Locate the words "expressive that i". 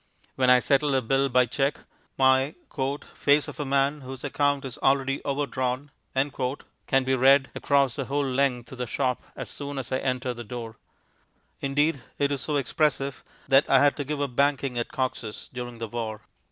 12.55-13.77